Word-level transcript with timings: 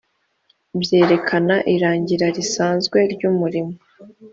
byerekana 0.81 1.55
irangira 1.75 2.25
risanzwe 2.35 2.97
ry’ 3.13 3.21
umurimo 3.29 3.73